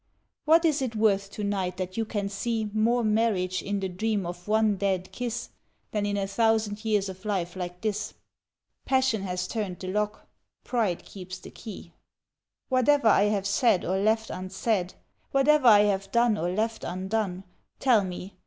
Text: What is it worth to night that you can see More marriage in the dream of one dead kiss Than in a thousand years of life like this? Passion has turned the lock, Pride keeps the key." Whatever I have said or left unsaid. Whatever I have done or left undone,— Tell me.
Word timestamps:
What 0.45 0.65
is 0.65 0.81
it 0.81 0.95
worth 0.95 1.29
to 1.29 1.43
night 1.43 1.77
that 1.77 1.95
you 1.95 2.05
can 2.05 2.27
see 2.27 2.71
More 2.73 3.03
marriage 3.03 3.61
in 3.61 3.81
the 3.81 3.87
dream 3.87 4.25
of 4.25 4.47
one 4.47 4.75
dead 4.77 5.11
kiss 5.11 5.49
Than 5.91 6.07
in 6.07 6.17
a 6.17 6.25
thousand 6.25 6.83
years 6.83 7.07
of 7.07 7.23
life 7.23 7.55
like 7.55 7.81
this? 7.81 8.15
Passion 8.83 9.21
has 9.21 9.47
turned 9.47 9.77
the 9.77 9.89
lock, 9.89 10.25
Pride 10.63 11.05
keeps 11.05 11.37
the 11.37 11.51
key." 11.51 11.93
Whatever 12.69 13.09
I 13.09 13.25
have 13.25 13.45
said 13.45 13.85
or 13.85 13.99
left 13.99 14.31
unsaid. 14.31 14.95
Whatever 15.33 15.67
I 15.67 15.81
have 15.81 16.11
done 16.11 16.35
or 16.35 16.49
left 16.49 16.83
undone,— 16.83 17.43
Tell 17.79 18.03
me. 18.03 18.33